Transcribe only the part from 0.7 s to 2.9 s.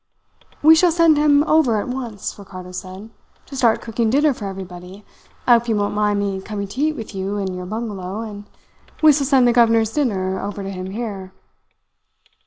shall send him over at once,' Ricardo